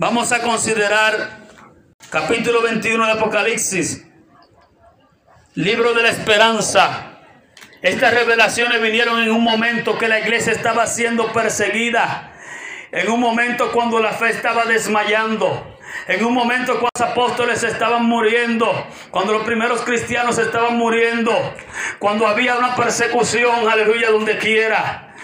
Vamos 0.00 0.32
a 0.32 0.40
considerar 0.40 1.40
capítulo 2.08 2.62
21 2.62 3.04
de 3.04 3.12
Apocalipsis, 3.12 4.06
libro 5.56 5.92
de 5.92 6.02
la 6.02 6.08
esperanza. 6.08 7.18
Estas 7.82 8.14
revelaciones 8.14 8.80
vinieron 8.80 9.22
en 9.22 9.30
un 9.30 9.44
momento 9.44 9.98
que 9.98 10.08
la 10.08 10.18
iglesia 10.18 10.54
estaba 10.54 10.86
siendo 10.86 11.30
perseguida, 11.34 12.32
en 12.92 13.10
un 13.10 13.20
momento 13.20 13.72
cuando 13.72 14.00
la 14.00 14.12
fe 14.12 14.30
estaba 14.30 14.64
desmayando, 14.64 15.76
en 16.08 16.24
un 16.24 16.32
momento 16.32 16.80
cuando 16.80 16.88
los 16.98 17.10
apóstoles 17.10 17.62
estaban 17.62 18.06
muriendo, 18.06 18.86
cuando 19.10 19.34
los 19.34 19.42
primeros 19.42 19.82
cristianos 19.82 20.38
estaban 20.38 20.78
muriendo, 20.78 21.30
cuando 21.98 22.26
había 22.26 22.56
una 22.56 22.74
persecución, 22.74 23.68
aleluya, 23.68 24.10
donde 24.10 24.38
quiera, 24.38 25.14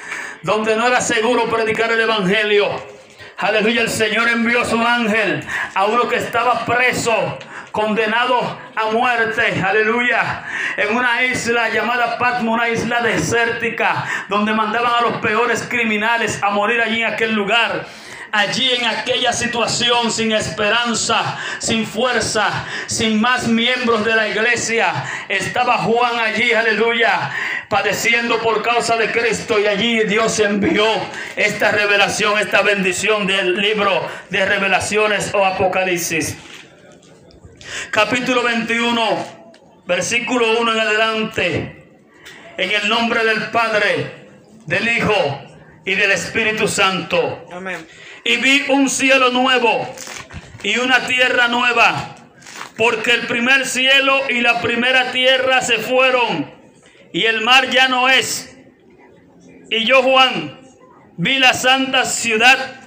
donde 0.42 0.77
no 0.77 0.86
era 0.86 1.00
seguro 1.00 1.48
predicar 1.48 1.91
el 1.92 2.00
evangelio. 2.02 2.95
Aleluya, 3.38 3.82
el 3.82 3.90
Señor 3.90 4.30
envió 4.30 4.64
su 4.64 4.80
ángel 4.80 5.46
a 5.74 5.84
uno 5.84 6.08
que 6.08 6.16
estaba 6.16 6.64
preso, 6.64 7.38
condenado 7.70 8.58
a 8.74 8.90
muerte. 8.92 9.62
Aleluya. 9.62 10.44
En 10.78 10.96
una 10.96 11.22
isla 11.22 11.68
llamada 11.68 12.16
Patmo, 12.16 12.54
una 12.54 12.70
isla 12.70 13.02
desértica, 13.02 14.06
donde 14.30 14.54
mandaban 14.54 14.94
a 14.94 15.00
los 15.02 15.18
peores 15.18 15.66
criminales 15.68 16.42
a 16.42 16.48
morir 16.48 16.80
allí 16.80 17.02
en 17.02 17.12
aquel 17.12 17.34
lugar 17.34 17.84
allí 18.32 18.70
en 18.70 18.84
aquella 18.86 19.32
situación 19.32 20.10
sin 20.10 20.32
esperanza, 20.32 21.38
sin 21.58 21.86
fuerza, 21.86 22.66
sin 22.86 23.20
más 23.20 23.48
miembros 23.48 24.04
de 24.04 24.14
la 24.14 24.28
iglesia. 24.28 24.92
Estaba 25.28 25.78
Juan 25.78 26.18
allí, 26.18 26.52
aleluya, 26.52 27.30
padeciendo 27.69 28.41
por 28.41 28.62
causa 28.62 28.97
de 28.97 29.11
Cristo 29.11 29.59
y 29.59 29.67
allí 29.67 30.05
Dios 30.05 30.39
envió 30.41 30.84
esta 31.36 31.70
revelación, 31.70 32.39
esta 32.39 32.62
bendición 32.62 33.27
del 33.27 33.56
libro 33.56 34.09
de 34.31 34.45
revelaciones 34.45 35.33
o 35.34 35.45
apocalipsis. 35.45 36.37
Capítulo 37.91 38.42
21, 38.42 39.53
versículo 39.87 40.61
1 40.61 40.72
en 40.72 40.81
adelante. 40.81 41.83
En 42.56 42.70
el 42.70 42.89
nombre 42.89 43.25
del 43.25 43.50
Padre, 43.50 44.28
del 44.67 44.89
Hijo 44.89 45.42
y 45.84 45.94
del 45.94 46.12
Espíritu 46.12 46.69
Santo. 46.69 47.47
Amén 47.53 47.87
y 48.27 48.37
vi 48.39 48.64
un 48.69 48.91
cielo 48.91 49.31
nuevo 49.31 49.94
y 50.62 50.78
una 50.78 51.06
tierra 51.06 51.47
nueva, 51.47 52.16
porque 52.76 53.12
el 53.12 53.26
primer 53.26 53.66
cielo 53.66 54.21
y 54.28 54.41
la 54.41 54.60
primera 54.60 55.12
tierra 55.12 55.62
se 55.62 55.78
fueron 55.78 56.56
y 57.12 57.25
el 57.25 57.41
mar 57.43 57.71
ya 57.71 57.89
no 57.89 58.09
es. 58.09 58.56
Y 59.71 59.84
yo, 59.84 60.03
Juan, 60.03 60.61
vi 61.17 61.39
la 61.39 61.55
santa 61.55 62.05
ciudad, 62.05 62.81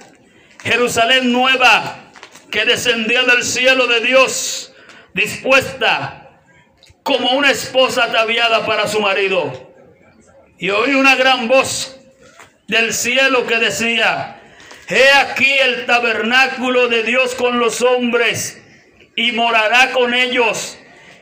Jerusalén 0.62 1.32
nueva, 1.32 2.12
que 2.50 2.64
descendió 2.64 3.24
del 3.24 3.42
cielo 3.42 3.86
de 3.86 4.00
Dios, 4.00 4.72
dispuesta 5.14 6.30
como 7.02 7.32
una 7.32 7.50
esposa 7.50 8.04
ataviada 8.04 8.66
para 8.66 8.86
su 8.86 9.00
marido. 9.00 9.72
Y 10.58 10.70
oí 10.70 10.94
una 10.94 11.16
gran 11.16 11.48
voz 11.48 11.98
del 12.66 12.92
cielo 12.92 13.46
que 13.46 13.56
decía, 13.56 14.40
He 14.88 15.12
aquí 15.12 15.50
el 15.62 15.86
tabernáculo 15.86 16.88
de 16.88 17.04
Dios 17.04 17.36
con 17.36 17.60
los 17.60 17.80
hombres 17.80 18.60
y 19.14 19.32
morará 19.32 19.92
con 19.92 20.14
ellos 20.14 20.78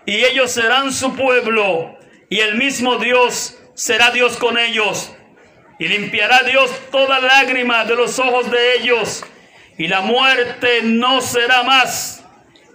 y 0.07 0.25
ellos 0.25 0.51
serán 0.51 0.91
su 0.91 1.15
pueblo 1.15 1.98
y 2.28 2.41
el 2.41 2.56
mismo 2.56 2.97
Dios 2.97 3.59
será 3.75 4.11
Dios 4.11 4.37
con 4.37 4.59
ellos 4.59 5.12
y 5.78 5.89
limpiará 5.89 6.43
Dios 6.43 6.71
toda 6.91 7.21
lágrima 7.21 7.84
de 7.84 7.94
los 7.94 8.19
ojos 8.19 8.50
de 8.50 8.75
ellos 8.77 9.25
y 9.77 9.87
la 9.89 10.00
muerte 10.00 10.83
no 10.83 11.21
será 11.21 11.62
más 11.62 12.25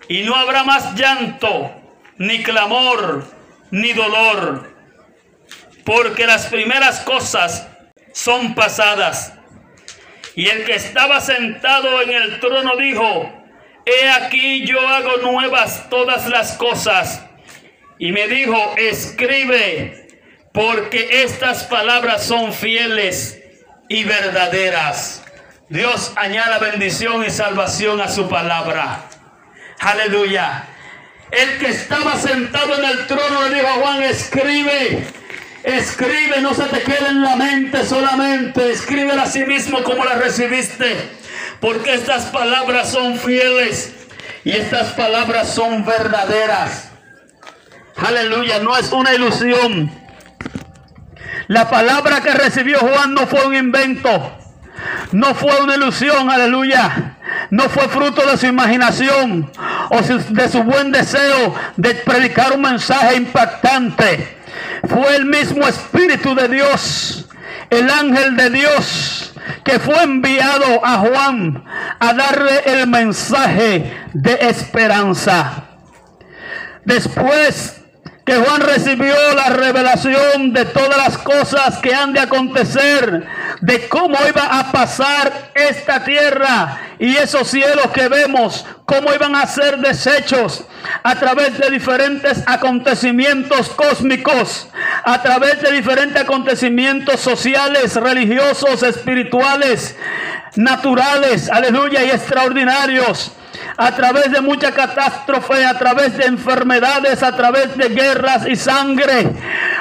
y 0.07 0.23
no 0.23 0.35
habrá 0.35 0.63
más 0.63 0.95
llanto 0.95 1.71
ni 2.17 2.41
clamor 2.43 3.25
ni 3.71 3.93
dolor 3.93 4.73
porque 5.83 6.25
las 6.25 6.47
primeras 6.47 7.01
cosas 7.01 7.67
son 8.13 8.55
pasadas 8.55 9.33
y 10.35 10.47
el 10.47 10.63
que 10.65 10.75
estaba 10.75 11.21
sentado 11.21 12.01
en 12.01 12.09
el 12.09 12.39
trono 12.39 12.75
dijo, 12.75 13.31
He 13.85 14.09
aquí 14.09 14.65
yo 14.65 14.79
hago 14.87 15.17
nuevas 15.17 15.89
todas 15.89 16.27
las 16.27 16.53
cosas. 16.53 17.23
Y 17.99 18.11
me 18.11 18.27
dijo, 18.27 18.75
escribe, 18.77 20.07
porque 20.51 21.23
estas 21.23 21.63
palabras 21.65 22.25
son 22.25 22.53
fieles 22.53 23.39
y 23.89 24.03
verdaderas. 24.03 25.23
Dios 25.69 26.11
añada 26.15 26.59
bendición 26.59 27.25
y 27.25 27.29
salvación 27.29 28.01
a 28.01 28.07
su 28.07 28.29
palabra. 28.29 29.05
Aleluya. 29.79 30.65
El 31.31 31.57
que 31.57 31.67
estaba 31.67 32.17
sentado 32.17 32.77
en 32.77 32.85
el 32.85 33.07
trono 33.07 33.47
le 33.47 33.55
dijo 33.55 33.67
a 33.67 33.73
Juan, 33.73 34.03
escribe 34.03 35.07
Escribe, 35.63 36.41
no 36.41 36.53
se 36.53 36.63
te 36.63 36.81
quede 36.81 37.07
en 37.07 37.21
la 37.21 37.37
mente 37.37 37.85
solamente. 37.85 38.69
Escríbela 38.69 39.23
a 39.23 39.27
sí 39.27 39.45
mismo 39.45 39.81
como 39.83 40.03
la 40.03 40.15
recibiste. 40.15 41.09
Porque 41.61 41.93
estas 41.93 42.25
palabras 42.25 42.91
son 42.91 43.17
fieles 43.17 43.93
y 44.43 44.51
estas 44.51 44.91
palabras 44.91 45.53
son 45.53 45.85
verdaderas. 45.85 46.89
Aleluya, 47.97 48.59
no 48.59 48.75
es 48.77 48.91
una 48.91 49.13
ilusión. 49.13 49.91
La 51.47 51.69
palabra 51.69 52.21
que 52.21 52.31
recibió 52.31 52.79
Juan 52.79 53.13
no 53.13 53.27
fue 53.27 53.45
un 53.45 53.55
invento. 53.55 54.37
No 55.11 55.35
fue 55.35 55.61
una 55.61 55.75
ilusión, 55.75 56.29
aleluya. 56.29 57.17
No 57.49 57.69
fue 57.69 57.87
fruto 57.87 58.25
de 58.25 58.37
su 58.37 58.47
imaginación 58.47 59.51
o 59.89 60.01
de 60.01 60.49
su 60.49 60.63
buen 60.63 60.91
deseo 60.91 61.53
de 61.77 61.95
predicar 61.95 62.53
un 62.53 62.61
mensaje 62.61 63.15
impactante. 63.15 64.37
Fue 64.87 65.15
el 65.15 65.25
mismo 65.25 65.67
Espíritu 65.67 66.33
de 66.35 66.47
Dios, 66.47 67.29
el 67.69 67.89
ángel 67.89 68.35
de 68.35 68.49
Dios, 68.49 69.33
que 69.63 69.79
fue 69.79 70.01
enviado 70.01 70.83
a 70.83 70.97
Juan 70.97 71.63
a 71.99 72.13
darle 72.13 72.63
el 72.65 72.87
mensaje 72.87 73.93
de 74.13 74.33
esperanza. 74.41 75.65
Después 76.85 77.82
que 78.25 78.35
Juan 78.35 78.61
recibió 78.61 79.15
la 79.35 79.49
revelación 79.49 80.53
de 80.53 80.65
todas 80.65 80.97
las 80.97 81.17
cosas 81.17 81.79
que 81.79 81.93
han 81.93 82.13
de 82.13 82.21
acontecer, 82.21 83.25
de 83.59 83.89
cómo 83.89 84.17
iba 84.27 84.59
a 84.59 84.71
pasar 84.71 85.51
esta 85.53 86.03
tierra 86.05 86.79
y 86.99 87.17
esos 87.17 87.49
cielos 87.49 87.87
que 87.93 88.07
vemos, 88.07 88.65
cómo 88.85 89.13
iban 89.13 89.35
a 89.35 89.45
ser 89.45 89.77
desechos 89.79 90.63
a 91.03 91.15
través 91.15 91.57
de 91.57 91.69
diferentes 91.69 92.43
acontecimientos 92.45 93.69
cósmicos, 93.69 94.69
a 95.03 95.21
través 95.21 95.61
de 95.61 95.71
diferentes 95.73 96.21
acontecimientos 96.21 97.19
sociales, 97.19 97.95
religiosos, 97.95 98.83
espirituales, 98.83 99.97
naturales, 100.55 101.49
aleluya, 101.49 102.05
y 102.05 102.11
extraordinarios 102.11 103.33
a 103.77 103.91
través 103.91 104.31
de 104.31 104.41
mucha 104.41 104.71
catástrofe, 104.71 105.65
a 105.65 105.77
través 105.77 106.15
de 106.17 106.25
enfermedades, 106.25 107.23
a 107.23 107.35
través 107.35 107.75
de 107.75 107.89
guerras 107.89 108.47
y 108.47 108.55
sangre, 108.55 109.31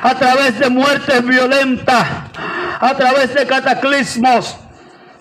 a 0.02 0.14
través 0.14 0.58
de 0.58 0.70
muertes 0.70 1.24
violentas, 1.24 2.06
a 2.80 2.94
través 2.94 3.34
de 3.34 3.46
cataclismos. 3.46 4.56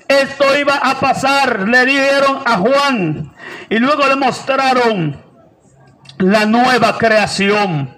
Esto 0.07 0.57
iba 0.57 0.75
a 0.75 0.99
pasar, 0.99 1.67
le 1.67 1.85
dijeron 1.85 2.41
a 2.45 2.57
Juan 2.57 3.33
y 3.69 3.79
luego 3.79 4.07
le 4.07 4.15
mostraron 4.15 5.21
la 6.17 6.45
nueva 6.45 6.97
creación. 6.97 7.97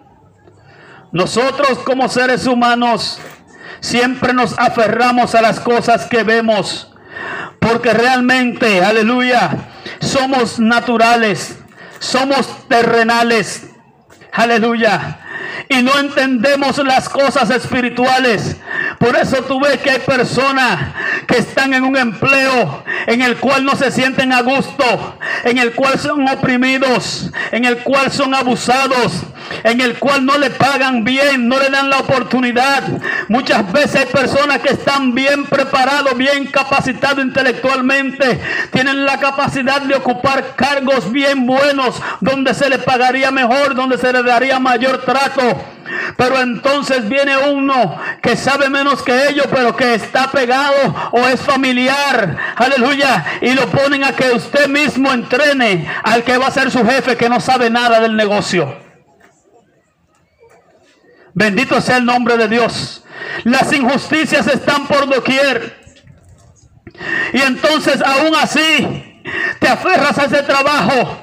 Nosotros 1.12 1.80
como 1.80 2.10
seres 2.10 2.48
humanos 2.48 3.20
siempre 3.80 4.34
nos 4.34 4.58
aferramos 4.58 5.36
a 5.36 5.42
las 5.42 5.60
cosas 5.60 6.06
que 6.06 6.24
vemos, 6.24 6.92
porque 7.60 7.94
realmente, 7.94 8.84
aleluya, 8.84 9.73
somos 10.04 10.60
naturales, 10.60 11.58
somos 12.00 12.68
terrenales. 12.68 13.64
Aleluya. 14.32 15.20
Y 15.70 15.82
no 15.82 15.98
entendemos 15.98 16.78
las 16.80 17.10
cosas 17.10 17.50
espirituales 17.50 18.58
Por 19.04 19.18
eso 19.18 19.44
tú 19.44 19.60
ves 19.60 19.80
que 19.80 19.90
hay 19.90 20.00
personas 20.00 20.94
que 21.28 21.40
están 21.40 21.74
en 21.74 21.84
un 21.84 21.98
empleo 21.98 22.86
en 23.06 23.22
el 23.22 23.36
cual 23.36 23.66
no 23.66 23.76
se 23.76 23.92
sienten 23.92 24.32
a 24.32 24.42
gusto, 24.42 25.18
en 25.44 25.58
el 25.58 25.74
cual 25.74 26.00
son 26.00 26.26
oprimidos, 26.30 27.30
en 27.52 27.66
el 27.66 27.80
cual 27.80 28.14
son 28.14 28.34
abusados, 28.34 29.24
en 29.66 29.82
el 29.82 30.00
cual 30.00 30.26
no 30.26 30.38
le 30.38 30.52
pagan 30.52 31.04
bien, 31.04 31.50
no 31.50 31.60
le 31.60 31.70
dan 31.70 31.90
la 31.90 31.98
oportunidad. 31.98 32.82
Muchas 33.28 33.70
veces 33.74 33.96
hay 33.98 34.06
personas 34.06 34.60
que 34.60 34.72
están 34.72 35.14
bien 35.14 35.48
preparados, 35.48 36.16
bien 36.16 36.46
capacitados 36.46 37.26
intelectualmente, 37.26 38.40
tienen 38.72 39.04
la 39.04 39.20
capacidad 39.20 39.82
de 39.82 39.96
ocupar 39.96 40.56
cargos 40.56 41.12
bien 41.12 41.46
buenos, 41.46 42.02
donde 42.22 42.54
se 42.54 42.70
les 42.70 42.80
pagaría 42.80 43.32
mejor, 43.32 43.76
donde 43.76 43.98
se 43.98 44.14
les 44.14 44.24
daría 44.24 44.60
mayor 44.60 45.02
trato. 45.04 45.42
Pero 46.18 46.40
entonces 46.40 47.08
viene 47.08 47.38
uno 47.38 48.00
que 48.22 48.36
sabe 48.36 48.70
menos 48.70 49.02
que 49.02 49.30
ellos, 49.30 49.48
pero 49.52 49.76
que 49.76 49.96
está 49.96 50.32
pegado 50.32 51.12
o 51.12 51.28
es 51.28 51.42
familiar. 51.42 52.38
Aleluya. 52.56 53.26
Y 53.42 53.54
lo 53.54 53.68
ponen 53.68 54.04
a 54.04 54.14
que 54.14 54.32
usted 54.32 54.68
mismo 54.68 55.12
entrene 55.12 55.90
al 56.04 56.24
que 56.24 56.38
va 56.38 56.48
a 56.48 56.52
ser 56.52 56.72
su 56.72 56.86
jefe 56.86 57.18
que 57.18 57.30
no 57.30 57.40
sabe 57.40 57.70
nada 57.70 58.00
del 58.00 58.16
negocio. 58.16 58.78
Bendito 61.34 61.82
sea 61.82 61.98
el 61.98 62.06
nombre 62.06 62.38
de 62.38 62.48
Dios. 62.48 63.04
Las 63.44 63.72
injusticias 63.74 64.48
están 64.48 64.88
por 64.88 65.10
doquier. 65.10 65.82
Y 67.34 67.42
entonces 67.42 68.02
aún 68.02 68.36
así 68.36 69.22
te 69.60 69.68
aferras 69.68 70.18
a 70.18 70.26
ese 70.26 70.44
trabajo. 70.44 71.23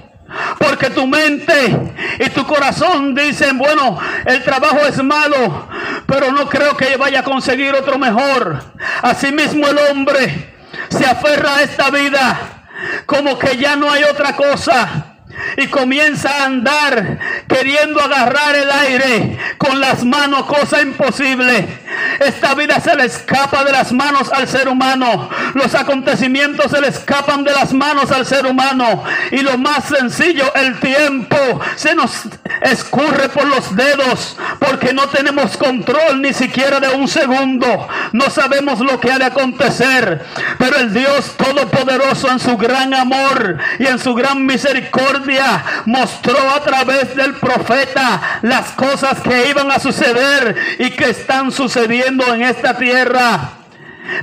Porque 0.58 0.90
tu 0.90 1.06
mente 1.06 1.76
y 2.18 2.30
tu 2.30 2.46
corazón 2.46 3.14
dicen, 3.14 3.58
bueno, 3.58 3.98
el 4.24 4.42
trabajo 4.44 4.78
es 4.86 5.02
malo, 5.02 5.68
pero 6.06 6.30
no 6.30 6.48
creo 6.48 6.76
que 6.76 6.96
vaya 6.96 7.20
a 7.20 7.24
conseguir 7.24 7.74
otro 7.74 7.98
mejor. 7.98 8.62
Asimismo 9.02 9.66
el 9.66 9.78
hombre 9.90 10.54
se 10.88 11.04
aferra 11.04 11.56
a 11.56 11.62
esta 11.62 11.90
vida 11.90 12.60
como 13.06 13.38
que 13.38 13.56
ya 13.56 13.76
no 13.76 13.90
hay 13.90 14.04
otra 14.04 14.36
cosa 14.36 15.16
y 15.56 15.66
comienza 15.68 16.30
a 16.30 16.44
andar 16.46 17.18
queriendo 17.48 18.00
agarrar 18.00 18.54
el 18.54 18.70
aire 18.70 19.38
con 19.58 19.80
las 19.80 20.04
manos, 20.04 20.44
cosa 20.44 20.80
imposible. 20.82 21.79
Esta 22.20 22.54
vida 22.54 22.78
se 22.80 22.94
le 22.94 23.06
escapa 23.06 23.64
de 23.64 23.72
las 23.72 23.92
manos 23.92 24.30
al 24.30 24.46
ser 24.46 24.68
humano. 24.68 25.30
Los 25.54 25.74
acontecimientos 25.74 26.70
se 26.70 26.80
le 26.80 26.88
escapan 26.88 27.44
de 27.44 27.52
las 27.52 27.72
manos 27.72 28.10
al 28.10 28.26
ser 28.26 28.44
humano. 28.46 29.02
Y 29.30 29.38
lo 29.38 29.56
más 29.56 29.86
sencillo, 29.86 30.52
el 30.54 30.78
tiempo 30.80 31.36
se 31.76 31.94
nos 31.94 32.26
escurre 32.62 33.28
por 33.28 33.46
los 33.46 33.74
dedos 33.74 34.36
porque 34.58 34.92
no 34.92 35.08
tenemos 35.08 35.56
control 35.56 36.20
ni 36.20 36.32
siquiera 36.32 36.80
de 36.80 36.88
un 36.88 37.08
segundo. 37.08 37.88
No 38.12 38.30
sabemos 38.30 38.80
lo 38.80 39.00
que 39.00 39.10
ha 39.10 39.18
de 39.18 39.26
acontecer. 39.26 40.24
Pero 40.58 40.76
el 40.76 40.92
Dios 40.92 41.36
Todopoderoso 41.36 42.30
en 42.30 42.40
su 42.40 42.56
gran 42.56 42.94
amor 42.94 43.58
y 43.78 43.86
en 43.86 43.98
su 43.98 44.14
gran 44.14 44.44
misericordia 44.44 45.64
mostró 45.86 46.38
a 46.50 46.60
través 46.62 47.14
del 47.14 47.34
profeta 47.34 48.40
las 48.42 48.70
cosas 48.70 49.20
que 49.20 49.48
iban 49.48 49.70
a 49.70 49.78
suceder 49.78 50.56
y 50.78 50.90
que 50.90 51.10
están 51.10 51.50
sucediendo 51.52 52.34
en 52.34 52.42
esta 52.42 52.76
tierra. 52.76 53.59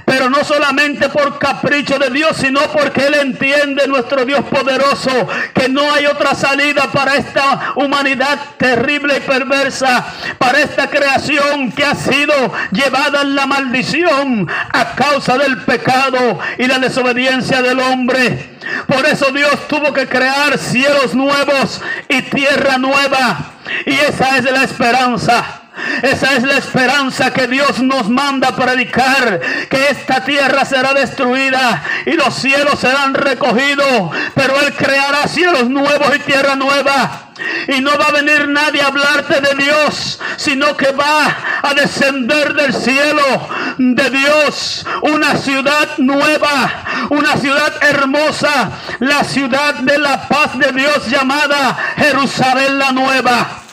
Pero 0.05 0.29
no 0.29 0.43
solamente 0.43 1.09
por 1.09 1.37
capricho 1.39 1.97
de 1.99 2.09
Dios, 2.09 2.37
sino 2.37 2.61
porque 2.71 3.07
Él 3.07 3.15
entiende, 3.15 3.87
nuestro 3.87 4.25
Dios 4.25 4.43
poderoso, 4.45 5.27
que 5.53 5.69
no 5.69 5.91
hay 5.91 6.05
otra 6.05 6.35
salida 6.35 6.89
para 6.91 7.15
esta 7.15 7.73
humanidad 7.75 8.39
terrible 8.57 9.17
y 9.17 9.21
perversa, 9.21 10.05
para 10.37 10.59
esta 10.59 10.89
creación 10.89 11.71
que 11.71 11.85
ha 11.85 11.95
sido 11.95 12.33
llevada 12.71 13.21
en 13.21 13.35
la 13.35 13.45
maldición 13.45 14.47
a 14.49 14.95
causa 14.95 15.37
del 15.37 15.57
pecado 15.63 16.39
y 16.57 16.67
la 16.67 16.79
desobediencia 16.79 17.61
del 17.61 17.79
hombre. 17.79 18.57
Por 18.87 19.05
eso 19.05 19.31
Dios 19.31 19.67
tuvo 19.67 19.93
que 19.93 20.07
crear 20.07 20.57
cielos 20.57 21.15
nuevos 21.15 21.81
y 22.09 22.21
tierra 22.23 22.77
nueva. 22.77 23.53
Y 23.85 23.93
esa 23.93 24.37
es 24.37 24.45
la 24.45 24.63
esperanza 24.63 25.66
esa 26.01 26.35
es 26.35 26.43
la 26.43 26.57
esperanza 26.57 27.31
que 27.31 27.47
Dios 27.47 27.79
nos 27.79 28.09
manda 28.09 28.55
predicar, 28.55 29.39
que 29.69 29.89
esta 29.89 30.23
tierra 30.23 30.65
será 30.65 30.93
destruida 30.93 31.83
y 32.05 32.13
los 32.13 32.33
cielos 32.35 32.79
serán 32.79 33.13
recogidos, 33.13 34.11
pero 34.35 34.59
Él 34.61 34.73
creará 34.73 35.27
cielos 35.27 35.69
nuevos 35.69 36.15
y 36.15 36.19
tierra 36.19 36.55
nueva. 36.55 37.23
Y 37.67 37.81
no 37.81 37.91
va 37.97 38.05
a 38.05 38.11
venir 38.11 38.47
nadie 38.47 38.81
a 38.81 38.87
hablarte 38.87 39.41
de 39.41 39.63
Dios, 39.63 40.19
sino 40.37 40.75
que 40.75 40.91
va 40.91 41.35
a 41.61 41.73
descender 41.75 42.53
del 42.53 42.73
cielo 42.73 43.47
de 43.77 44.09
Dios 44.09 44.85
una 45.03 45.35
ciudad 45.35 45.97
nueva, 45.97 47.07
una 47.09 47.37
ciudad 47.37 47.73
hermosa, 47.81 48.71
la 48.99 49.23
ciudad 49.23 49.75
de 49.75 49.99
la 49.99 50.27
paz 50.27 50.57
de 50.57 50.71
Dios 50.71 51.07
llamada 51.07 51.77
Jerusalén 51.97 52.79
la 52.79 52.91
nueva. 52.91 53.66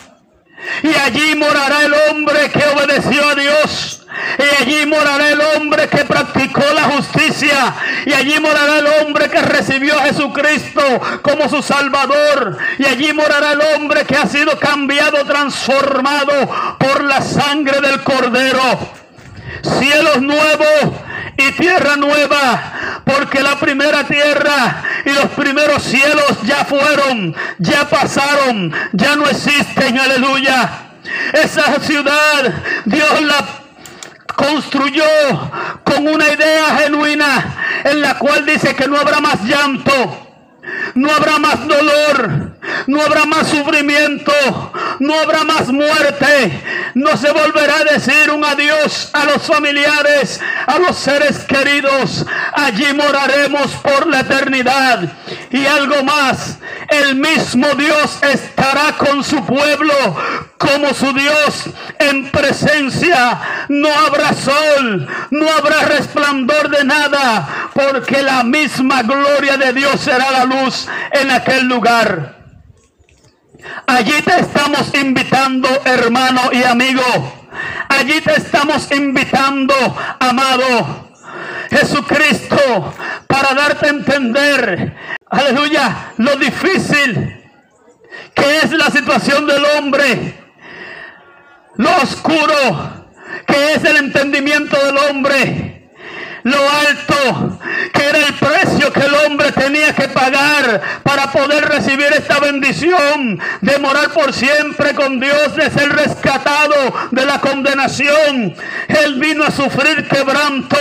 Y 0.83 0.95
allí 0.95 1.35
morará 1.35 1.83
el 1.83 1.95
hombre 2.09 2.51
que 2.51 2.65
obedeció 2.67 3.29
a 3.29 3.35
Dios. 3.35 4.01
Y 4.39 4.63
allí 4.63 4.87
morará 4.87 5.29
el 5.29 5.41
hombre 5.41 5.89
que 5.89 6.05
practicó 6.05 6.63
la 6.75 6.85
justicia. 6.85 7.75
Y 8.07 8.13
allí 8.13 8.39
morará 8.41 8.79
el 8.79 8.87
hombre 8.87 9.29
que 9.29 9.43
recibió 9.43 9.99
a 9.99 10.05
Jesucristo 10.05 10.83
como 11.23 11.49
su 11.49 11.63
Salvador. 11.63 12.59
Y 12.79 12.87
allí 12.87 13.13
morará 13.13 13.53
el 13.53 13.61
hombre 13.61 14.05
que 14.05 14.17
ha 14.17 14.27
sido 14.27 14.59
cambiado, 14.59 15.25
transformado 15.25 16.77
por 16.79 17.05
la 17.05 17.21
sangre 17.21 17.81
del 17.81 18.03
Cordero. 18.03 18.79
Cielos 19.63 20.21
nuevos 20.21 20.93
y 21.37 21.53
tierra 21.53 21.97
nueva, 21.97 23.03
porque 23.05 23.41
la 23.41 23.57
primera 23.59 24.05
tierra 24.05 24.83
y 25.05 25.11
los 25.11 25.27
primeros 25.31 25.83
cielos 25.83 26.39
ya 26.45 26.65
fueron, 26.65 27.35
ya 27.59 27.89
pasaron, 27.89 28.73
ya 28.93 29.17
no 29.17 29.29
existen, 29.29 29.99
aleluya. 29.99 30.71
Esa 31.33 31.81
ciudad 31.81 32.53
Dios 32.87 33.23
la 33.23 33.45
construyó 34.35 35.05
con 35.85 36.07
una 36.09 36.29
idea 36.29 36.77
genuina 36.79 37.83
en 37.85 38.01
la 38.01 38.19
cual 38.19 38.45
dice 38.47 38.75
que 38.75 38.89
no 38.89 38.99
habrá 38.99 39.21
más 39.21 39.43
llanto, 39.45 40.25
no 40.95 41.13
habrá 41.13 41.39
más 41.39 41.67
dolor, 41.67 42.57
no 42.87 43.03
habrá 43.03 43.25
más 43.25 43.49
sufrimiento, 43.49 44.33
no 45.01 45.21
habrá 45.21 45.45
más 45.45 45.69
muerte, 45.69 46.63
no 46.95 47.17
se 47.17 47.31
volverá 47.33 47.79
a 47.79 47.85
decir 47.85 48.31
un 48.31 48.45
adiós 48.45 49.11
a 49.13 49.25
los 49.25 49.43
familiares, 49.43 50.41
a 50.67 50.79
los 50.79 50.97
seres 50.97 51.41
queridos. 51.41 52.25
Allí 52.53 52.93
moraremos 52.95 53.73
por 53.77 54.07
la 54.07 54.21
eternidad. 54.21 55.01
Y 55.51 55.67
algo 55.67 56.05
más, 56.05 56.59
el 56.89 57.17
mismo 57.17 57.67
Dios 57.75 58.19
estará 58.23 58.97
con 58.97 59.25
su 59.25 59.45
pueblo 59.45 59.95
como 60.57 60.95
su 60.95 61.13
Dios 61.13 61.65
en 61.99 62.31
presencia. 62.31 63.41
No 63.69 63.89
habrá 63.93 64.33
sol, 64.33 65.09
no 65.31 65.51
habrá 65.51 65.81
resplandor 65.81 66.71
de 66.71 66.85
nada, 66.85 67.71
porque 67.73 68.23
la 68.23 68.45
misma 68.45 69.03
gloria 69.03 69.57
de 69.57 69.73
Dios 69.73 70.01
será 70.01 70.31
la 70.31 70.45
luz 70.45 70.87
en 71.13 71.31
aquel 71.31 71.67
lugar. 71.67 72.34
Allí 73.87 74.23
te 74.23 74.41
estamos 74.41 74.93
invitando, 74.95 75.69
hermano 75.85 76.51
y 76.53 76.63
amigo. 76.63 77.03
Allí 77.89 78.21
te 78.21 78.33
estamos 78.33 78.91
invitando, 78.91 79.75
amado. 80.21 81.11
Jesucristo, 81.71 82.95
para 83.27 83.55
darte 83.55 83.87
a 83.87 83.91
entender, 83.91 84.97
aleluya, 85.29 86.13
lo 86.19 86.37
difícil 86.37 87.43
que 88.35 88.59
es 88.59 88.71
la 88.73 88.91
situación 88.91 89.47
del 89.47 89.65
hombre, 89.77 90.35
lo 91.77 91.97
oscuro 91.97 93.05
que 93.47 93.73
es 93.73 93.85
el 93.85 93.97
entendimiento 93.97 94.77
del 94.87 94.97
hombre 94.99 95.74
lo 96.45 96.71
alto 96.71 97.59
que 97.93 98.07
era 98.07 98.19
el 98.19 98.35
precio 98.35 98.93
que 98.93 99.01
el 99.01 99.15
hombre 99.15 99.51
tenía 99.53 99.95
que 99.95 100.09
pagar 100.09 100.81
para 101.03 101.33
poder 101.33 101.65
recibir 101.65 102.07
esta 102.13 102.39
bendición 102.39 103.41
de 103.63 103.79
morar 103.79 104.11
por 104.11 104.33
siempre 104.33 104.95
con 104.95 105.19
Dios, 105.21 105.57
de 105.57 105.71
ser 105.71 105.91
rescatado 105.91 106.75
de 107.11 107.25
la 107.25 107.41
condenación. 107.41 108.55
Él 108.89 109.15
vino 109.15 109.45
a 109.45 109.51
sufrir 109.51 110.07
quebranto, 110.07 110.77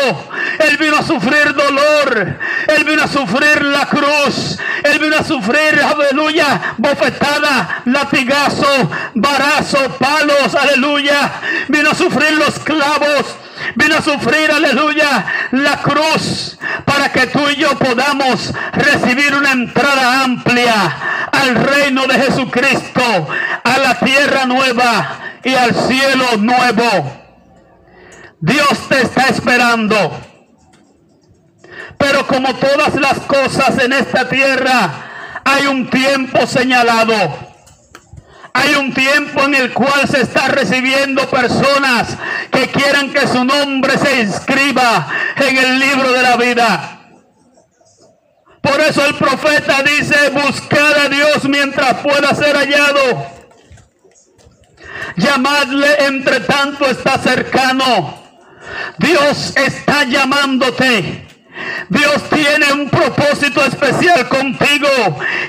Él 0.59 0.77
vino 0.77 0.97
a 0.97 1.03
sufrir 1.03 1.53
dolor, 1.53 2.37
Él 2.67 2.83
vino 2.83 3.03
a 3.03 3.07
sufrir 3.07 3.61
la 3.63 3.87
cruz, 3.87 4.59
Él 4.83 4.99
vino 4.99 5.15
a 5.17 5.23
sufrir, 5.23 5.81
aleluya, 5.81 6.75
bofetada, 6.77 7.83
latigazo, 7.85 8.91
barazo, 9.15 9.97
palos, 9.97 10.55
aleluya, 10.55 11.31
vino 11.69 11.91
a 11.91 11.95
sufrir 11.95 12.33
los 12.33 12.59
clavos 12.59 13.37
Vino 13.75 13.97
a 13.97 14.01
sufrir, 14.01 14.51
aleluya, 14.51 15.25
la 15.51 15.77
cruz 15.77 16.57
para 16.85 17.11
que 17.11 17.27
tú 17.27 17.41
y 17.49 17.55
yo 17.55 17.77
podamos 17.77 18.53
recibir 18.73 19.33
una 19.35 19.51
entrada 19.51 20.23
amplia 20.23 21.29
al 21.31 21.55
reino 21.55 22.05
de 22.07 22.15
Jesucristo, 22.15 23.27
a 23.63 23.77
la 23.77 23.99
tierra 23.99 24.45
nueva 24.45 25.19
y 25.43 25.53
al 25.53 25.73
cielo 25.73 26.37
nuevo. 26.37 27.23
Dios 28.39 28.87
te 28.89 29.01
está 29.01 29.27
esperando. 29.27 30.19
Pero 31.97 32.27
como 32.27 32.53
todas 32.55 32.95
las 32.95 33.19
cosas 33.19 33.79
en 33.79 33.93
esta 33.93 34.27
tierra, 34.27 34.91
hay 35.45 35.67
un 35.67 35.89
tiempo 35.89 36.45
señalado. 36.45 37.52
Hay 38.53 38.75
un 38.75 38.93
tiempo 38.93 39.43
en 39.43 39.55
el 39.55 39.73
cual 39.73 40.07
se 40.07 40.21
está 40.21 40.47
recibiendo 40.47 41.27
personas 41.29 42.17
que 42.51 42.67
quieran 42.67 43.11
que 43.11 43.27
su 43.27 43.43
nombre 43.43 43.97
se 43.97 44.21
inscriba 44.21 45.07
en 45.37 45.57
el 45.57 45.79
libro 45.79 46.11
de 46.11 46.21
la 46.21 46.37
vida. 46.37 46.99
Por 48.61 48.79
eso 48.79 49.05
el 49.05 49.15
profeta 49.15 49.83
dice, 49.83 50.29
buscar 50.29 50.97
a 50.97 51.09
Dios 51.09 51.43
mientras 51.45 51.95
pueda 51.95 52.33
ser 52.33 52.55
hallado. 52.55 53.27
Llamadle 55.17 56.05
entre 56.05 56.39
tanto 56.41 56.85
está 56.85 57.17
cercano. 57.17 58.23
Dios 58.99 59.53
está 59.57 60.05
llamándote. 60.05 61.27
Dios 61.89 62.23
tiene 62.29 62.73
un 62.73 62.89
propósito 62.89 63.63
especial 63.65 64.27
contigo 64.27 64.87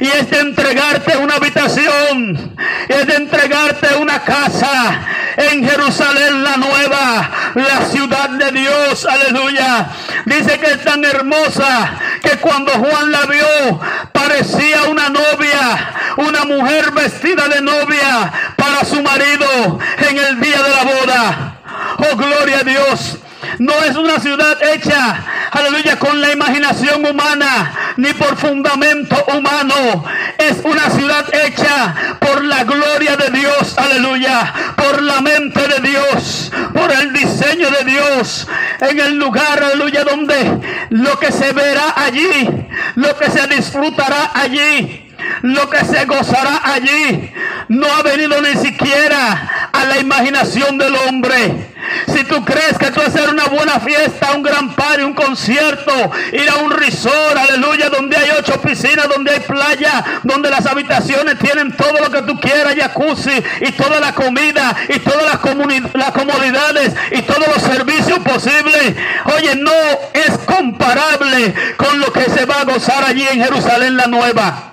y 0.01 0.07
es 0.07 0.31
de 0.31 0.41
entregarte 0.41 1.17
una 1.17 1.37
habitación, 1.37 2.57
es 2.89 3.07
de 3.07 3.15
entregarte 3.15 3.95
una 3.97 4.21
casa 4.21 5.01
en 5.37 5.69
Jerusalén 5.69 6.43
la 6.43 6.57
nueva, 6.57 7.31
la 7.55 7.87
ciudad 7.87 8.31
de 8.31 8.53
Dios, 8.53 9.07
aleluya. 9.07 9.89
Dice 10.27 10.59
que 10.59 10.73
es 10.73 10.85
tan 10.85 11.05
hermosa 11.05 11.91
que 12.23 12.39
cuando 12.39 12.73
Juan 12.73 13.11
la 13.11 13.27
vio 13.27 13.81
parecía 14.13 14.85
una 14.85 15.09
novia, 15.09 15.95
una 16.17 16.45
mujer 16.45 16.93
vestida 16.93 17.49
de 17.49 17.61
novia 17.61 18.33
para 18.57 18.85
su 18.85 19.03
marido 19.03 19.79
en 20.09 20.19
el 20.19 20.41
día 20.41 20.63
de 20.63 20.71
la 20.71 20.85
boda. 20.85 21.55
Oh, 21.99 22.17
gloria 22.17 22.59
a 22.61 22.65
Dios. 22.65 23.19
No 23.59 23.73
es 23.85 23.97
una 23.97 24.19
ciudad 24.19 24.57
hecha, 24.63 25.25
aleluya, 25.51 25.99
con 25.99 26.21
la 26.21 26.33
imaginación 26.33 27.05
humana, 27.05 27.95
ni 27.97 28.13
por 28.15 28.37
fundamento 28.37 29.17
humano. 29.27 30.05
Es 30.39 30.59
una 30.65 30.91
ciudad 30.91 31.25
hecha 31.35 31.95
por 32.19 32.45
la 32.45 32.65
gloria 32.65 33.17
de 33.17 33.31
Dios, 33.31 33.77
aleluya, 33.77 34.53
por 34.77 35.03
la 35.03 35.21
mente 35.21 35.61
de 35.69 35.89
Dios, 35.89 36.51
por 36.73 36.91
el 36.93 37.13
diseño 37.13 37.71
de 37.71 37.85
Dios, 37.85 38.49
en 38.81 39.01
el 39.01 39.19
lugar, 39.19 39.63
aleluya, 39.63 40.05
donde 40.05 40.61
lo 40.91 41.19
que 41.19 41.31
se 41.31 41.53
verá 41.53 41.95
allí, 41.97 42.49
lo 42.97 43.17
que 43.17 43.31
se 43.31 43.47
disfrutará 43.49 44.33
allí, 44.35 45.13
lo 45.43 45.71
que 45.71 45.85
se 45.85 46.05
gozará 46.07 46.61
allí 46.65 47.33
no 47.69 47.87
ha 47.87 48.03
venido 48.03 48.41
ni 48.43 48.57
siquiera 48.57 49.71
a 49.73 49.85
la 49.85 49.99
imaginación 49.99 50.79
del 50.79 50.95
hombre. 50.97 51.74
Si 52.13 52.25
tú 52.25 52.45
crees 52.45 52.79
que 52.79 52.91
tú 52.91 53.01
hacer 53.01 53.29
una 53.29 53.47
buena 53.47 53.81
fiesta, 53.81 54.33
un 54.35 54.43
gran 54.43 54.75
party, 54.75 55.03
un 55.03 55.15
concierto, 55.15 55.93
ir 56.33 56.49
a 56.49 56.57
un 56.57 56.71
resort, 56.71 57.37
aleluya, 57.37 57.89
donde 57.89 58.17
hay 58.17 58.31
ocho 58.39 58.61
piscinas, 58.61 59.09
donde 59.09 59.33
hay 59.33 59.41
playa, 59.41 60.05
donde 60.23 60.51
las 60.51 60.67
habitaciones 60.67 61.39
tienen 61.39 61.73
todo 61.73 61.99
lo 62.01 62.11
que 62.11 62.23
tú 62.23 62.39
quieras, 62.41 62.75
jacuzzi 62.77 63.43
y 63.61 63.73
toda 63.73 64.01
la 64.01 64.15
comida 64.15 64.77
y 64.89 64.99
todas 65.01 65.25
las, 65.25 65.95
las 65.95 66.11
comodidades 66.13 66.93
y 67.11 67.23
todos 67.23 67.47
los 67.47 67.63
servicios 67.63 68.19
posibles. 68.21 68.95
Oye, 69.37 69.57
no 69.57 69.73
es 70.13 70.39
comparable 70.47 71.55
con 71.77 72.01
lo 72.01 72.13
que 72.13 72.25
se 72.25 72.45
va 72.45 72.61
a 72.61 72.65
gozar 72.65 73.05
allí 73.05 73.27
en 73.31 73.43
Jerusalén 73.43 73.97
la 73.97 74.07
nueva. 74.07 74.71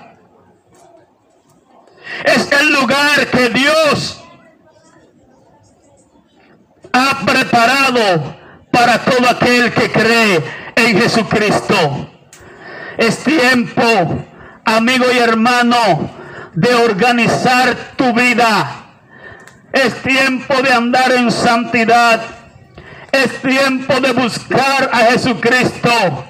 Es 2.23 2.51
el 2.51 2.71
lugar 2.73 3.27
que 3.27 3.49
Dios 3.49 4.20
ha 6.93 7.19
preparado 7.25 8.35
para 8.71 8.99
todo 8.99 9.29
aquel 9.29 9.71
que 9.71 9.91
cree 9.91 10.43
en 10.75 10.99
Jesucristo. 10.99 12.09
Es 12.97 13.23
tiempo, 13.23 14.25
amigo 14.65 15.05
y 15.13 15.17
hermano, 15.17 16.09
de 16.53 16.73
organizar 16.75 17.75
tu 17.95 18.13
vida. 18.13 18.81
Es 19.73 19.95
tiempo 20.01 20.61
de 20.61 20.73
andar 20.73 21.11
en 21.11 21.31
santidad. 21.31 22.21
Es 23.11 23.41
tiempo 23.41 23.99
de 23.99 24.11
buscar 24.11 24.89
a 24.91 25.11
Jesucristo. 25.11 26.27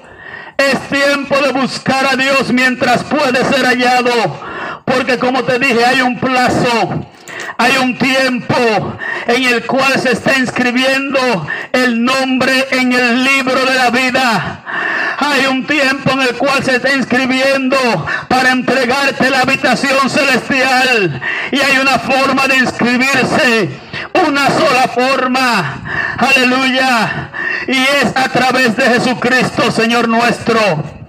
Es 0.56 0.80
tiempo 0.88 1.36
de 1.40 1.52
buscar 1.52 2.06
a 2.06 2.16
Dios 2.16 2.52
mientras 2.52 3.02
puede 3.04 3.44
ser 3.44 3.66
hallado. 3.66 4.10
Porque 4.84 5.18
como 5.18 5.42
te 5.44 5.58
dije, 5.58 5.84
hay 5.84 6.02
un 6.02 6.18
plazo. 6.18 7.06
Hay 7.58 7.76
un 7.78 7.96
tiempo 7.96 8.56
en 9.26 9.44
el 9.44 9.66
cual 9.66 9.98
se 10.00 10.12
está 10.12 10.38
inscribiendo 10.38 11.46
el 11.72 12.04
nombre 12.04 12.66
en 12.70 12.92
el 12.92 13.24
libro 13.24 13.64
de 13.64 13.74
la 13.74 13.90
vida. 13.90 14.64
Hay 15.18 15.46
un 15.46 15.66
tiempo 15.66 16.10
en 16.12 16.22
el 16.22 16.36
cual 16.36 16.64
se 16.64 16.76
está 16.76 16.92
inscribiendo 16.94 17.76
para 18.28 18.50
entregarte 18.50 19.30
la 19.30 19.40
habitación 19.40 20.10
celestial. 20.10 21.20
Y 21.52 21.60
hay 21.60 21.78
una 21.78 21.98
forma 21.98 22.48
de 22.48 22.56
inscribirse. 22.56 23.70
Una 24.26 24.48
sola 24.48 24.88
forma. 24.94 26.16
Aleluya. 26.18 27.30
Y 27.68 27.78
es 27.80 28.16
a 28.16 28.28
través 28.28 28.76
de 28.76 28.84
Jesucristo, 28.84 29.70
Señor 29.70 30.08
nuestro. 30.08 31.01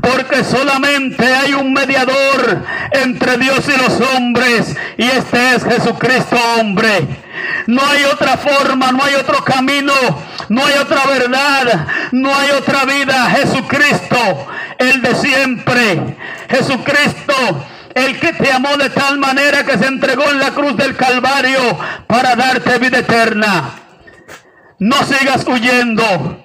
Porque 0.00 0.44
solamente 0.44 1.24
hay 1.24 1.54
un 1.54 1.72
mediador 1.72 2.64
entre 2.92 3.36
Dios 3.38 3.64
y 3.68 3.80
los 3.80 4.00
hombres. 4.14 4.76
Y 4.96 5.04
este 5.04 5.54
es 5.54 5.64
Jesucristo 5.64 6.36
hombre. 6.58 7.06
No 7.66 7.82
hay 7.86 8.04
otra 8.04 8.36
forma, 8.36 8.92
no 8.92 9.04
hay 9.04 9.14
otro 9.14 9.44
camino, 9.44 9.92
no 10.48 10.64
hay 10.64 10.74
otra 10.78 11.06
verdad, 11.06 11.86
no 12.12 12.34
hay 12.34 12.50
otra 12.50 12.84
vida. 12.84 13.30
Jesucristo, 13.30 14.46
el 14.78 15.02
de 15.02 15.14
siempre. 15.14 16.16
Jesucristo, 16.48 17.34
el 17.94 18.18
que 18.18 18.32
te 18.32 18.52
amó 18.52 18.76
de 18.76 18.90
tal 18.90 19.18
manera 19.18 19.64
que 19.64 19.78
se 19.78 19.86
entregó 19.86 20.24
en 20.30 20.38
la 20.38 20.50
cruz 20.50 20.76
del 20.76 20.96
Calvario 20.96 21.60
para 22.06 22.36
darte 22.36 22.78
vida 22.78 22.98
eterna. 22.98 23.70
No 24.78 24.96
sigas 25.04 25.46
huyendo, 25.46 26.42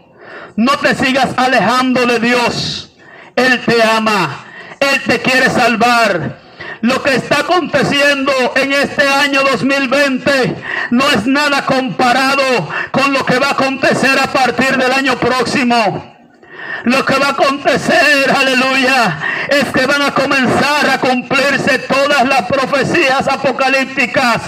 no 0.57 0.71
te 0.79 0.93
sigas 0.95 1.29
alejando 1.37 2.05
de 2.05 2.19
Dios. 2.19 2.94
Él 3.35 3.61
te 3.65 3.83
ama, 3.83 4.45
Él 4.79 5.01
te 5.05 5.21
quiere 5.21 5.49
salvar. 5.49 6.39
Lo 6.81 7.01
que 7.01 7.15
está 7.15 7.39
aconteciendo 7.39 8.31
en 8.55 8.71
este 8.73 9.07
año 9.07 9.41
2020 9.43 10.55
no 10.91 11.09
es 11.11 11.25
nada 11.25 11.65
comparado 11.65 12.43
con 12.91 13.11
lo 13.13 13.25
que 13.25 13.39
va 13.39 13.47
a 13.47 13.51
acontecer 13.51 14.17
a 14.19 14.31
partir 14.31 14.77
del 14.77 14.91
año 14.91 15.17
próximo. 15.17 16.14
Lo 16.85 17.03
que 17.03 17.17
va 17.17 17.27
a 17.27 17.31
acontecer, 17.31 18.31
aleluya, 18.31 19.17
es 19.49 19.65
que 19.73 19.87
van 19.87 20.03
a 20.03 20.11
comenzar 20.11 20.87
a 20.87 20.99
cumplirse 20.99 21.79
todas 21.79 22.27
las 22.27 22.43
profecías 22.43 23.27
apocalípticas. 23.27 24.43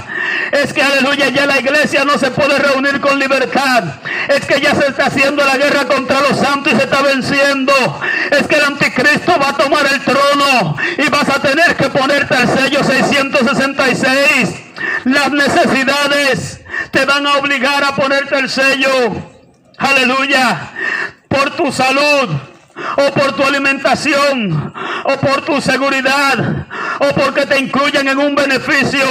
Es 0.51 0.71
que, 0.71 0.83
aleluya, 0.83 1.29
ya 1.29 1.47
la 1.47 1.57
iglesia 1.57 2.05
no 2.05 2.15
se 2.19 2.29
puede 2.29 2.59
reunir 2.59 3.01
con 3.01 3.17
libertad. 3.17 3.85
Es 4.27 4.45
que 4.45 4.61
ya 4.61 4.75
se 4.75 4.85
está 4.85 5.07
haciendo 5.07 5.43
la 5.43 5.57
guerra 5.57 5.85
contra 5.85 6.21
los 6.21 6.37
santos 6.37 6.73
y 6.73 6.75
se 6.75 6.83
está 6.83 7.01
venciendo. 7.01 7.73
Es 8.29 8.45
que 8.45 8.55
el 8.55 8.65
anticristo 8.65 9.33
va 9.41 9.49
a 9.49 9.57
tomar 9.57 9.87
el 9.91 9.99
trono 10.01 10.77
y 10.95 11.09
vas 11.09 11.29
a 11.29 11.41
tener 11.41 11.75
que 11.75 11.89
ponerte 11.89 12.35
el 12.35 12.49
sello 12.49 12.83
666. 12.83 14.49
Las 15.05 15.31
necesidades 15.31 16.61
te 16.91 17.03
van 17.03 17.25
a 17.25 17.37
obligar 17.37 17.83
a 17.83 17.95
ponerte 17.95 18.37
el 18.37 18.47
sello. 18.47 19.33
Aleluya 19.79 20.71
por 21.27 21.51
tu 21.51 21.71
salud, 21.71 22.29
o 22.95 23.11
por 23.11 23.35
tu 23.35 23.43
alimentación, 23.43 24.73
o 25.03 25.17
por 25.17 25.41
tu 25.41 25.59
seguridad, 25.61 26.67
o 26.99 27.07
porque 27.13 27.45
te 27.45 27.59
incluyen 27.59 28.07
en 28.07 28.17
un 28.17 28.35
beneficio, 28.35 29.05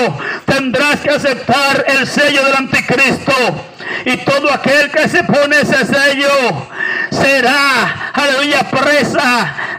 tendrás 0.44 1.00
que 1.00 1.10
aceptar 1.10 1.84
el 1.88 2.06
sello 2.06 2.44
del 2.44 2.56
anticristo. 2.56 3.32
Y 4.04 4.16
todo 4.18 4.52
aquel 4.52 4.90
que 4.90 5.08
se 5.08 5.24
pone 5.24 5.60
ese 5.60 5.84
sello 5.84 6.68
será, 7.10 8.10
aleluya, 8.12 8.68
presa 8.70 9.76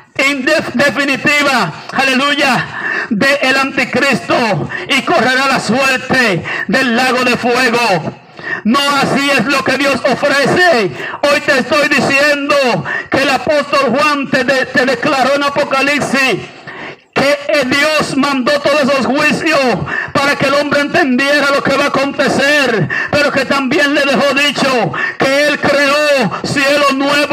definitiva, 0.74 1.72
aleluya, 1.92 2.66
del 3.10 3.58
anticristo 3.58 4.70
y 4.90 5.02
correrá 5.04 5.48
la 5.48 5.60
suerte 5.60 6.44
del 6.68 6.96
lago 6.96 7.24
de 7.24 7.38
fuego. 7.38 8.27
No 8.64 8.80
así 8.80 9.30
es 9.30 9.46
lo 9.46 9.64
que 9.64 9.78
Dios 9.78 9.96
ofrece. 10.12 10.92
Hoy 11.22 11.42
te 11.42 11.60
estoy 11.60 11.88
diciendo 11.90 12.56
que 13.10 13.22
el 13.22 13.30
apóstol 13.30 13.96
Juan 13.98 14.30
te, 14.30 14.44
declaró 14.44 15.36
en 15.36 15.44
Apocalipsis 15.44 16.40
que 17.14 17.66
Dios 17.66 18.16
mandó 18.16 18.52
todos 18.62 18.82
esos 18.84 19.06
juicios 19.06 19.60
para 20.14 20.36
que 20.36 20.46
el 20.46 20.54
hombre 20.56 20.82
entendiera 20.82 21.50
lo 21.52 21.64
que 21.64 21.76
va 21.76 21.86
a 21.86 21.88
acontecer, 21.88 22.88
pero 23.12 23.32
que 23.32 23.46
también 23.46 23.94
le 23.96 24.02
dejó 24.02 24.34
dicho 24.36 24.94
que 25.18 25.48
Él 25.48 25.60
creó 25.60 26.42
cielo 26.44 26.92
nuevo 26.94 27.27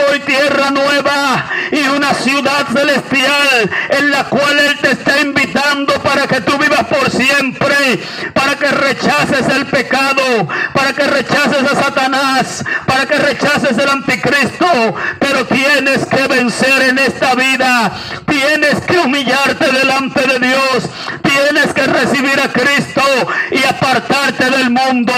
ciudad 2.15 2.67
celestial 2.73 3.71
en 3.91 4.11
la 4.11 4.25
cual 4.25 4.59
Él 4.59 4.79
te 4.81 4.93
está 4.93 5.21
invitando 5.21 5.93
para 6.03 6.27
que 6.27 6.41
tú 6.41 6.57
vivas 6.59 6.85
por 6.85 7.11
siempre, 7.11 8.01
para 8.33 8.57
que 8.57 8.69
rechaces 8.69 9.49
el 9.49 9.67
pecado, 9.67 10.49
para 10.73 10.93
que 10.93 11.05
rechaces 11.05 11.63
a 11.63 11.83
Satanás, 11.83 12.65
para 12.87 13.07
que 13.07 13.17
rechaces 13.17 13.77
el 13.79 13.89
anticristo, 13.89 14.95
pero 15.19 15.45
tienes 15.47 16.07
que 16.07 16.27
vencer 16.27 16.83
en 16.83 16.99
esta 16.99 17.35
vida, 17.35 17.93
tienes 18.27 18.81
que 18.83 18.99
humillarte 18.99 19.71
delante 19.73 20.27
de 20.27 20.39
Dios, 20.39 20.85
tienes 21.23 21.73
que 21.75 21.87
recibir 21.87 22.41
a 22.41 22.49
Cristo 22.53 23.03
y 23.51 23.65
apartarte 23.65 24.51
del 24.51 24.71
mundo. 24.71 25.13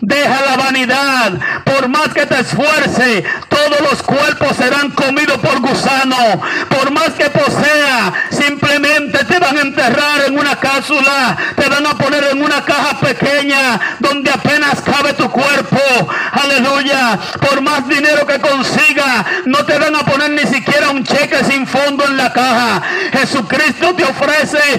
Deja 0.00 0.42
la 0.46 0.56
vanidad, 0.56 1.32
por 1.64 1.88
más 1.88 2.08
que 2.08 2.26
te 2.26 2.40
esfuerce, 2.40 3.24
todos 3.64 3.80
los 3.80 4.02
cuerpos 4.02 4.56
serán 4.56 4.90
comidos 4.90 5.38
por 5.38 5.60
gusano, 5.60 6.16
por 6.68 6.90
más 6.90 7.10
que 7.10 7.30
posea, 7.30 8.12
simplemente 8.30 9.24
te 9.24 9.38
van 9.38 9.56
a 9.56 9.60
enterrar 9.60 10.22
en 10.26 10.38
una 10.38 10.56
cápsula, 10.56 11.36
te 11.56 11.68
van 11.68 11.86
a 11.86 11.94
poner 11.96 12.24
en 12.32 12.42
una 12.42 12.64
caja 12.64 12.98
pequeña 13.00 13.80
donde 14.00 14.30
apenas 14.30 14.80
cabe 14.80 15.12
tu 15.14 15.30
cuerpo. 15.30 15.78
Aleluya. 16.32 17.18
Por 17.40 17.60
más 17.60 17.88
dinero 17.88 18.26
que 18.26 18.40
consiga, 18.40 19.24
no 19.46 19.64
te 19.64 19.78
van 19.78 19.96
a 19.96 20.04
poner 20.04 20.30
ni 20.30 20.46
siquiera 20.52 20.90
un 20.90 21.04
cheque 21.04 21.44
sin 21.44 21.66
fondo 21.66 22.04
en 22.06 22.16
la 22.16 22.32
caja. 22.32 22.82
Jesucristo 23.12 23.94
te 23.94 24.04
ofrece 24.04 24.73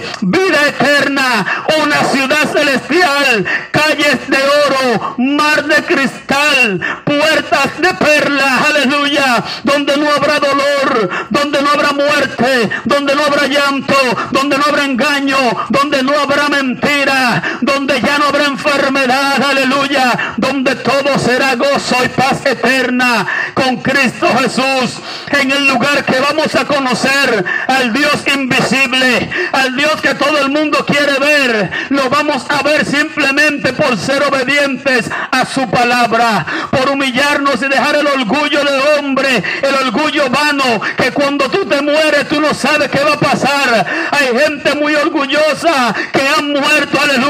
eterna, 0.68 1.46
una 1.84 2.04
ciudad 2.06 2.52
celestial, 2.52 3.46
calles 3.72 4.28
de 4.28 4.38
oro, 4.38 5.16
mar 5.18 5.64
de 5.66 5.84
cristal, 5.84 6.80
puertas 7.04 7.82
de 7.82 7.94
perla. 7.94 8.66
Aleluya. 8.68 9.44
Donde 9.64 9.98
no 9.98 10.10
habrá 10.12 10.40
dolor, 10.40 11.10
donde 11.30 11.62
no 11.62 11.70
habrá 11.70 11.92
muerte, 11.92 12.70
donde 12.86 13.16
no 13.16 13.26
habrá 13.26 13.48
llanto, 13.48 13.96
donde 14.32 14.58
no 14.58 14.64
habrá 14.68 14.86
engaño, 14.86 15.38
donde 15.70 16.04
no 16.04 16.18
habrá 16.18 16.50
mentira, 16.50 17.42
donde 17.62 18.02
ya 18.02 18.18
no 18.18 18.26
habrá 18.26 18.46
enfermedad, 18.46 19.42
aleluya, 19.44 20.36
donde 20.38 20.76
todo 20.76 21.18
será 21.20 21.56
gozo 21.56 21.96
y 22.04 22.10
paz 22.10 22.46
eterna 22.46 23.26
con 23.54 23.78
Cristo 23.78 24.28
Jesús, 24.40 25.02
en 25.32 25.52
el 25.52 25.68
lugar 25.68 26.04
que 26.06 26.20
vamos 26.20 26.54
a 26.56 26.66
conocer 26.66 27.46
al 27.68 27.94
Dios 27.94 28.24
invisible, 28.34 29.30
al 29.52 29.76
Dios 29.76 30.02
que 30.02 30.16
todo 30.16 30.38
el 30.40 30.50
mundo 30.50 30.55
quiere 30.86 31.20
ver, 31.20 31.72
lo 31.90 32.10
vamos 32.10 32.46
a 32.50 32.64
ver 32.64 32.86
simplemente 32.86 33.74
por 33.74 33.98
ser 33.98 34.24
obedientes 34.24 35.10
a 35.32 35.46
su 35.46 35.70
palabra, 35.70 36.46
por 36.72 36.90
humillarnos 36.90 37.62
y 37.62 37.68
dejar 37.68 37.96
el 37.96 38.08
orgullo 38.08 38.64
del 38.64 38.82
hombre, 38.98 39.44
el 39.62 39.88
orgullo 39.88 40.30
vano, 40.30 40.82
que 40.98 41.12
cuando 41.12 41.50
tú 41.50 41.66
te 41.66 41.82
mueres 41.82 42.28
tú 42.30 42.40
no 42.40 42.54
sabes 42.54 42.90
qué 42.90 43.04
va 43.04 43.14
a 43.14 43.20
pasar. 43.20 43.86
Hay 44.12 44.28
gente 44.40 44.76
muy 44.76 44.96
orgullosa 44.96 45.94
que 46.12 46.22
han 46.28 46.52
muerto, 46.52 47.00
aleluya, 47.02 47.25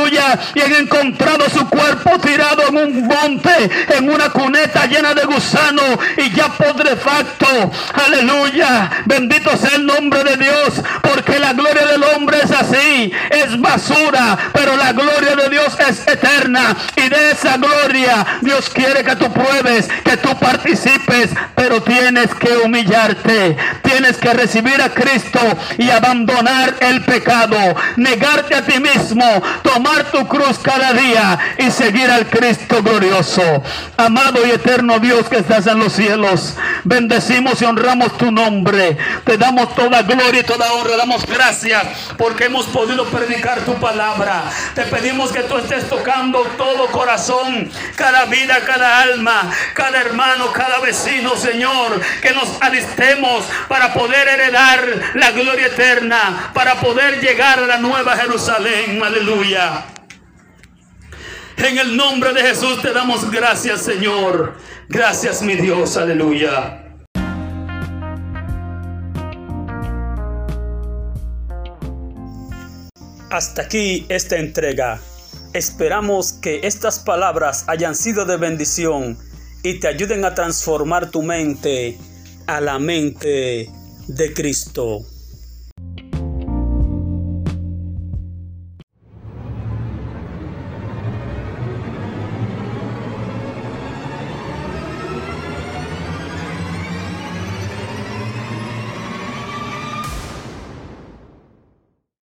y 0.54 0.62
han 0.62 0.74
encontrado 0.74 1.50
su 1.50 1.68
cuerpo 1.70 2.20
tirado 2.20 2.64
en 2.70 2.78
un 2.78 3.08
monte, 3.08 3.70
en 3.98 4.10
una 4.10 4.30
cuneta 4.30 4.86
llena 4.86 5.14
de 5.14 5.26
gusanos 5.26 6.00
y 6.18 6.32
ya 6.32 6.50
facto 6.96 7.72
aleluya. 7.94 8.90
Bendito 9.06 9.56
sea 9.58 9.76
el 9.76 9.86
nombre 9.86 10.24
de 10.24 10.38
Dios, 10.38 10.82
porque 11.02 11.40
la 11.40 11.54
gloria 11.54 11.86
del 11.86 12.04
hombre 12.04 12.40
es 12.44 12.52
así, 12.52 13.12
es 13.30 13.60
basura, 13.60 14.38
pero 14.54 14.76
la 14.76 14.94
gloria 14.94 15.36
de 15.36 15.50
Dios 15.50 15.78
es 15.88 16.08
eterna 16.08 16.76
y 16.96 17.10
de 17.10 17.32
esa 17.32 17.58
gloria 17.58 18.26
Dios 18.42 18.70
quiere 18.70 19.04
que 19.04 19.16
tú 19.16 19.32
pruebes, 19.32 19.88
que 20.04 20.18
tú 20.18 20.36
participes, 20.38 21.32
pero 21.56 21.82
tienes 21.82 22.34
que 22.36 22.58
humillarte, 22.58 23.58
tienes 23.82 24.18
que 24.18 24.34
recibir 24.34 24.82
a 24.82 24.90
Cristo 24.90 25.40
y 25.78 25.90
abandonar 25.90 26.76
el 26.80 27.04
pecado, 27.04 27.58
negarte 27.98 28.56
a 28.56 28.62
ti 28.62 28.80
mismo, 28.80 29.26
tomar 29.64 30.06
cruz 30.28 30.60
cada 30.60 30.94
día 30.94 31.40
y 31.58 31.72
seguir 31.72 32.10
al 32.10 32.28
Cristo 32.28 32.82
glorioso. 32.82 33.64
Amado 33.98 34.46
y 34.46 34.52
eterno 34.52 35.00
Dios 35.00 35.28
que 35.28 35.38
estás 35.38 35.68
en 35.68 35.80
los 35.80 35.94
cielos, 35.94 36.56
bendecimos 36.84 37.62
y 37.62 37.66
honramos 37.66 38.18
tu 38.18 38.32
nombre. 38.32 38.98
Te 39.26 39.38
damos 39.38 39.74
toda 39.76 40.02
gloria 40.02 40.42
y 40.42 40.44
toda 40.44 40.74
honra. 40.74 40.98
Damos 40.98 41.26
gracias 41.26 41.86
porque 42.18 42.46
hemos 42.46 42.66
podido 42.68 43.06
predicar 43.06 43.60
tu 43.62 43.74
palabra. 43.76 44.44
Te 44.74 44.84
pedimos 44.84 45.32
que 45.32 45.42
tú 45.42 45.58
estés 45.58 45.88
tocando 45.90 46.42
todo 46.58 46.88
corazón, 46.88 47.70
cada 47.96 48.26
vida, 48.26 48.60
cada 48.66 49.02
alma, 49.02 49.52
cada 49.74 50.02
hermano, 50.02 50.52
cada 50.52 50.80
vecino, 50.80 51.36
Señor. 51.36 52.02
Que 52.22 52.32
nos 52.32 52.62
alistemos 52.62 53.46
para 53.68 53.94
poder 53.94 54.28
heredar 54.28 54.86
la 55.16 55.32
gloria 55.32 55.68
eterna, 55.68 56.52
para 56.54 56.76
poder 56.76 57.20
llegar 57.22 57.60
a 57.60 57.68
la 57.68 57.78
nueva 57.78 58.16
Jerusalén. 58.18 59.02
Aleluya. 59.04 59.95
En 61.58 61.78
el 61.78 61.96
nombre 61.98 62.34
de 62.34 62.42
Jesús 62.42 62.82
te 62.82 62.92
damos 62.92 63.32
gracias, 63.32 63.82
Señor. 63.82 64.56
Gracias, 64.90 65.42
mi 65.42 65.56
Dios. 65.56 65.98
Aleluya. 65.98 66.82
Hasta 73.32 73.64
aquí 73.64 74.06
esta 74.10 74.38
entrega. 74.38 75.02
Esperamos 75.54 76.34
que 76.34 76.60
estas 76.64 77.00
palabras 77.00 77.64
hayan 77.68 77.96
sido 77.96 78.26
de 78.26 78.38
bendición 78.38 79.18
y 79.64 79.80
te 79.80 79.88
ayuden 79.88 80.26
a 80.26 80.36
transformar 80.36 81.10
tu 81.10 81.24
mente 81.24 81.98
a 82.46 82.62
la 82.62 82.78
mente 82.78 83.70
de 84.08 84.34
Cristo. 84.34 85.06